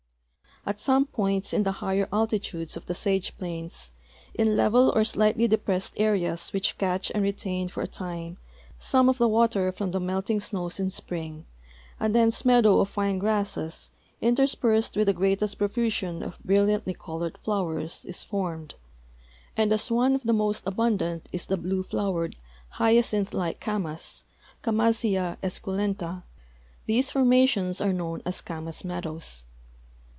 [0.71, 3.89] At some points in the higher altitudes of the sage plains,
[4.35, 8.37] in level or slightly depressed areas which catch and retain for a time
[8.77, 11.47] some of the water from the melting snows in spring,
[11.99, 13.89] a dense meadow of fine gra.sses,
[14.21, 18.75] interspersed with the greatest profusion of brilliantly colored flowers, is formed,
[19.57, 21.57] and as one of the most THE SAGE PLAINS OF OREGON 199 abundant is the
[21.57, 22.35] blue flowered
[22.77, 24.25] hyacinth like camas,
[24.61, 26.21] Camassia esculenta,
[26.85, 29.45] these formations are known as camas meadows.